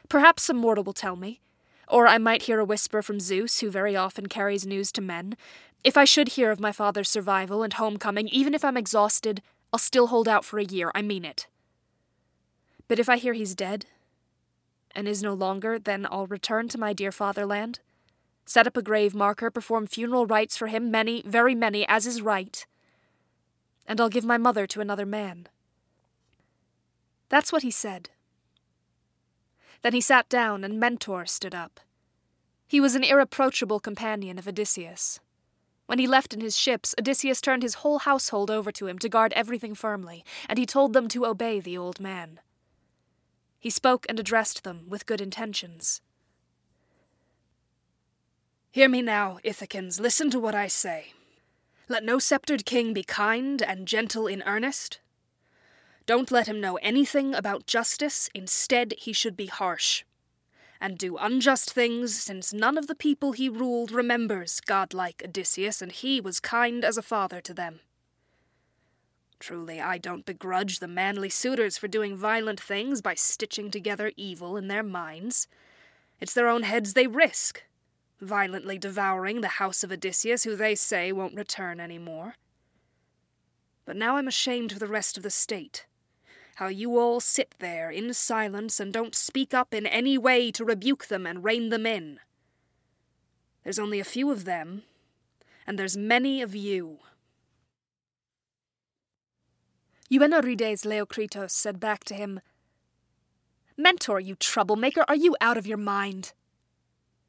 Perhaps 0.10 0.44
some 0.44 0.58
mortal 0.58 0.84
will 0.84 0.94
tell 0.94 1.16
me, 1.16 1.42
or 1.88 2.08
I 2.08 2.18
might 2.18 2.44
hear 2.44 2.60
a 2.60 2.66
whisper 2.66 3.02
from 3.02 3.20
Zeus, 3.20 3.60
who 3.60 3.70
very 3.70 3.96
often 3.96 4.28
carries 4.28 4.66
news 4.66 4.92
to 4.94 5.02
men. 5.02 5.36
If 5.84 5.98
I 5.98 6.06
should 6.06 6.30
hear 6.30 6.52
of 6.52 6.60
my 6.60 6.72
father's 6.72 7.10
survival 7.10 7.64
and 7.64 7.74
homecoming, 7.74 8.30
even 8.30 8.54
if 8.54 8.64
I'm 8.64 8.78
exhausted, 8.78 9.42
I'll 9.74 9.80
still 9.80 10.08
hold 10.08 10.28
out 10.28 10.46
for 10.46 10.60
a 10.60 10.64
year, 10.64 10.92
I 10.96 11.02
mean 11.02 11.26
it. 11.26 11.48
But 12.88 13.00
if 13.00 13.10
I 13.10 13.18
hear 13.18 13.34
he's 13.34 13.56
dead, 13.56 13.86
and 14.94 15.08
is 15.08 15.24
no 15.24 15.34
longer, 15.34 15.80
then 15.80 16.08
I'll 16.10 16.28
return 16.28 16.68
to 16.70 16.78
my 16.78 16.94
dear 16.94 17.12
fatherland 17.12 17.80
set 18.46 18.68
up 18.68 18.78
a 18.78 18.82
grave 18.82 19.14
marker, 19.14 19.50
perform 19.50 19.88
funeral 19.88 20.26
rites 20.26 20.58
for 20.58 20.68
him, 20.68 20.92
many, 20.92 21.22
very 21.26 21.56
many, 21.56 21.88
as 21.88 22.06
is 22.06 22.22
right. 22.22 22.66
And 23.88 24.00
I'll 24.00 24.10
give 24.10 24.26
my 24.26 24.38
mother 24.38 24.68
to 24.68 24.82
another 24.82 25.06
man. 25.06 25.48
That's 27.30 27.52
what 27.52 27.64
he 27.64 27.72
said. 27.72 28.10
Then 29.82 29.94
he 29.94 30.02
sat 30.02 30.30
down, 30.30 30.64
and 30.64 30.80
Mentor 30.80 31.26
stood 31.26 31.56
up. 31.56 31.80
He 32.68 32.80
was 32.80 32.96
an 32.96 33.04
irreproachable 33.04 33.80
companion 33.80 34.38
of 34.38 34.48
Odysseus. 34.48 35.20
When 35.88 36.00
he 36.00 36.08
left 36.08 36.34
in 36.34 36.40
his 36.40 36.58
ships, 36.58 36.96
Odysseus 36.98 37.42
turned 37.42 37.64
his 37.64 37.76
whole 37.76 38.00
household 38.00 38.50
over 38.50 38.72
to 38.72 38.88
him 38.88 38.98
to 39.00 39.10
guard 39.10 39.34
everything 39.34 39.76
firmly, 39.76 40.24
and 40.48 40.58
he 40.58 40.66
told 40.66 40.94
them 40.94 41.08
to 41.10 41.26
obey 41.26 41.60
the 41.60 41.78
old 41.78 42.00
man. 42.00 42.40
He 43.60 43.70
spoke 43.70 44.06
and 44.08 44.20
addressed 44.20 44.64
them 44.64 44.86
with 44.88 45.06
good 45.06 45.20
intentions. 45.20 46.02
Hear 48.74 48.88
me 48.88 49.02
now, 49.02 49.38
Ithacans, 49.44 50.00
listen 50.00 50.30
to 50.30 50.40
what 50.40 50.56
I 50.56 50.68
say. 50.68 51.12
Let 51.90 52.06
no 52.06 52.20
sceptred 52.20 52.66
king 52.66 52.94
be 52.94 53.04
kind 53.04 53.62
and 53.62 53.86
gentle 53.86 54.28
in 54.28 54.42
earnest. 54.44 55.02
Don't 56.06 56.32
let 56.32 56.48
him 56.48 56.62
know 56.62 56.78
anything 56.78 57.36
about 57.36 57.68
justice, 57.68 58.30
instead, 58.34 58.94
he 58.98 59.12
should 59.12 59.36
be 59.36 59.48
harsh. 59.48 60.06
And 60.80 60.98
do 60.98 61.18
unjust 61.18 61.74
things, 61.74 62.18
since 62.18 62.54
none 62.54 62.78
of 62.78 62.88
the 62.88 62.96
people 62.96 63.34
he 63.34 63.50
ruled 63.50 63.92
remembers 63.92 64.62
godlike 64.62 65.22
Odysseus, 65.22 65.82
and 65.82 65.92
he 65.92 66.22
was 66.22 66.40
kind 66.40 66.86
as 66.86 66.98
a 66.98 67.02
father 67.02 67.42
to 67.42 67.54
them. 67.54 67.82
Truly, 69.38 69.82
I 69.82 69.98
don't 69.98 70.26
begrudge 70.26 70.80
the 70.80 70.88
manly 70.88 71.30
suitors 71.30 71.78
for 71.78 71.90
doing 71.90 72.16
violent 72.16 72.62
things 72.62 73.02
by 73.02 73.16
stitching 73.16 73.70
together 73.70 74.14
evil 74.16 74.56
in 74.56 74.70
their 74.70 74.84
minds. 74.84 75.50
It's 76.22 76.34
their 76.34 76.48
own 76.48 76.64
heads 76.64 76.94
they 76.94 77.08
risk, 77.08 77.64
violently 78.22 78.78
devouring 78.78 79.42
the 79.42 79.48
house 79.48 79.84
of 79.84 79.92
Odysseus, 79.92 80.44
who 80.44 80.56
they 80.56 80.76
say 80.76 81.12
won't 81.12 81.36
return 81.36 81.80
any 81.80 81.98
more. 81.98 82.36
But 83.86 83.96
now 83.96 84.18
I'm 84.18 84.28
ashamed 84.28 84.72
for 84.72 84.80
the 84.80 84.88
rest 84.88 85.18
of 85.18 85.24
the 85.24 85.30
state. 85.30 85.86
How 86.56 86.68
you 86.68 86.98
all 86.98 87.20
sit 87.20 87.56
there 87.60 87.90
in 87.90 88.14
silence 88.14 88.80
and 88.80 88.94
don't 88.94 89.16
speak 89.16 89.54
up 89.54 89.74
in 89.74 89.86
any 89.86 90.18
way 90.18 90.52
to 90.52 90.64
rebuke 90.64 91.08
them 91.08 91.26
and 91.26 91.44
rein 91.44 91.70
them 91.70 91.86
in. 91.86 92.20
There's 93.64 93.80
only 93.80 94.00
a 94.00 94.06
few 94.06 94.32
of 94.32 94.46
them, 94.46 94.84
and 95.66 95.78
there's 95.78 95.98
many 95.98 96.42
of 96.42 96.56
you. 96.56 97.00
Euenorides 100.12 100.86
Leocritos 100.86 101.52
said 101.52 101.80
back 101.80 102.04
to 102.04 102.14
him, 102.14 102.42
Mentor, 103.78 104.20
you 104.20 104.36
troublemaker, 104.36 105.06
are 105.08 105.16
you 105.16 105.36
out 105.40 105.58
of 105.58 105.66
your 105.66 105.78
mind? 105.78 106.34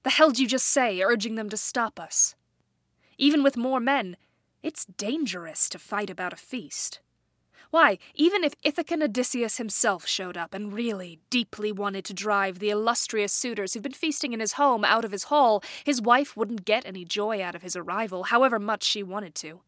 The 0.02 0.10
hell'd 0.10 0.38
you 0.38 0.46
just 0.48 0.66
say, 0.66 1.00
urging 1.00 1.36
them 1.36 1.48
to 1.48 1.56
stop 1.56 2.00
us? 2.00 2.34
Even 3.18 3.42
with 3.42 3.56
more 3.56 3.80
men, 3.80 4.16
it's 4.62 4.84
dangerous 4.84 5.68
to 5.68 5.78
fight 5.78 6.10
about 6.10 6.32
a 6.32 6.36
feast. 6.36 7.00
Why, 7.70 7.98
even 8.14 8.44
if 8.44 8.54
Ithacan 8.62 9.02
Odysseus 9.02 9.56
himself 9.56 10.06
showed 10.06 10.36
up 10.36 10.52
and 10.52 10.72
really, 10.72 11.20
deeply 11.30 11.72
wanted 11.72 12.04
to 12.04 12.14
drive 12.14 12.58
the 12.58 12.68
illustrious 12.68 13.32
suitors 13.32 13.72
who've 13.72 13.82
been 13.82 13.92
feasting 13.92 14.34
in 14.34 14.40
his 14.40 14.54
home 14.54 14.84
out 14.84 15.06
of 15.06 15.12
his 15.12 15.24
hall, 15.24 15.62
his 15.84 16.02
wife 16.02 16.36
wouldn't 16.36 16.66
get 16.66 16.84
any 16.84 17.04
joy 17.04 17.42
out 17.42 17.54
of 17.54 17.62
his 17.62 17.74
arrival, 17.74 18.24
however 18.24 18.58
much 18.58 18.82
she 18.82 19.02
wanted 19.02 19.34
to. 19.36 19.62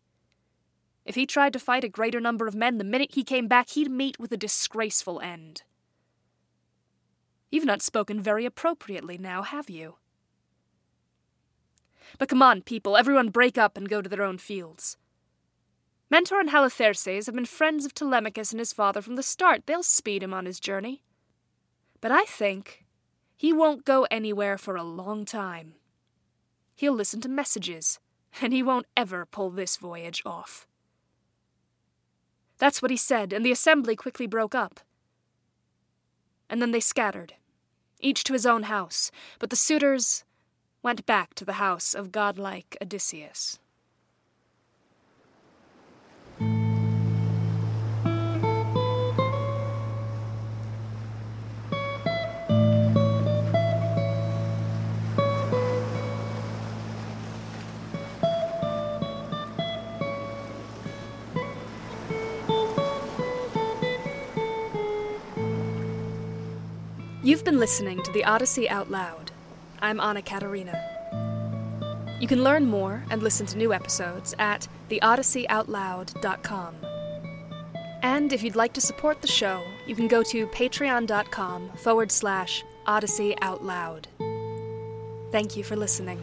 If 1.06 1.14
he 1.14 1.26
tried 1.26 1.54
to 1.54 1.58
fight 1.58 1.84
a 1.84 1.88
greater 1.88 2.20
number 2.20 2.46
of 2.46 2.54
men 2.54 2.76
the 2.76 2.84
minute 2.84 3.14
he 3.14 3.24
came 3.24 3.48
back, 3.48 3.70
he'd 3.70 3.90
meet 3.90 4.18
with 4.18 4.32
a 4.32 4.36
disgraceful 4.36 5.20
end. 5.20 5.62
You've 7.50 7.64
not 7.64 7.82
spoken 7.82 8.20
very 8.20 8.44
appropriately 8.44 9.16
now, 9.16 9.42
have 9.42 9.70
you? 9.70 9.96
But 12.18 12.28
come 12.28 12.42
on, 12.42 12.62
people, 12.62 12.96
everyone 12.96 13.28
break 13.30 13.58
up 13.58 13.76
and 13.76 13.88
go 13.88 14.00
to 14.00 14.08
their 14.08 14.22
own 14.22 14.38
fields. 14.38 14.96
Mentor 16.10 16.38
and 16.38 16.50
Halitherses 16.50 17.26
have 17.26 17.34
been 17.34 17.46
friends 17.46 17.84
of 17.84 17.94
Telemachus 17.94 18.52
and 18.52 18.60
his 18.60 18.72
father 18.72 19.00
from 19.00 19.16
the 19.16 19.22
start. 19.22 19.62
They'll 19.66 19.82
speed 19.82 20.22
him 20.22 20.34
on 20.34 20.46
his 20.46 20.60
journey. 20.60 21.02
But 22.00 22.12
I 22.12 22.24
think 22.24 22.84
he 23.36 23.52
won't 23.52 23.84
go 23.84 24.06
anywhere 24.10 24.56
for 24.56 24.76
a 24.76 24.82
long 24.82 25.24
time. 25.24 25.74
He'll 26.76 26.92
listen 26.92 27.20
to 27.22 27.28
messages, 27.28 27.98
and 28.40 28.52
he 28.52 28.62
won't 28.62 28.86
ever 28.96 29.26
pull 29.26 29.50
this 29.50 29.76
voyage 29.76 30.22
off. 30.24 30.66
That's 32.58 32.80
what 32.80 32.90
he 32.90 32.96
said, 32.96 33.32
and 33.32 33.44
the 33.44 33.52
assembly 33.52 33.96
quickly 33.96 34.26
broke 34.26 34.54
up. 34.54 34.80
And 36.48 36.60
then 36.62 36.70
they 36.70 36.80
scattered, 36.80 37.34
each 38.00 38.22
to 38.24 38.32
his 38.32 38.46
own 38.46 38.64
house, 38.64 39.10
but 39.38 39.50
the 39.50 39.56
suitors 39.56 40.24
went 40.84 41.06
back 41.06 41.32
to 41.34 41.46
the 41.46 41.54
house 41.54 41.94
of 41.94 42.12
godlike 42.12 42.76
Odysseus. 42.80 43.58
You've 67.22 67.42
been 67.42 67.58
listening 67.58 68.02
to 68.02 68.12
the 68.12 68.22
Odyssey 68.24 68.68
Out 68.68 68.90
Loud. 68.90 69.33
I'm 69.84 70.00
Anna 70.00 70.22
Katarina. 70.22 70.80
You 72.18 72.26
can 72.26 72.42
learn 72.42 72.64
more 72.64 73.04
and 73.10 73.22
listen 73.22 73.44
to 73.48 73.58
new 73.58 73.74
episodes 73.74 74.34
at 74.38 74.66
theodysseyoutloud.com. 74.88 76.74
And 78.02 78.32
if 78.32 78.42
you'd 78.42 78.56
like 78.56 78.72
to 78.72 78.80
support 78.80 79.20
the 79.20 79.28
show, 79.28 79.62
you 79.86 79.94
can 79.94 80.08
go 80.08 80.22
to 80.22 80.46
patreon.com 80.46 81.72
forward 81.76 82.10
slash 82.10 82.64
Odyssey 82.86 83.36
Out 83.42 83.62
Loud. 83.62 84.08
Thank 85.30 85.54
you 85.54 85.62
for 85.62 85.76
listening. 85.76 86.18